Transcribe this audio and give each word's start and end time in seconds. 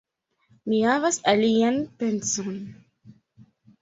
Mi 0.71 0.77
havas 0.85 1.21
alian 1.33 1.77
penson. 1.99 2.59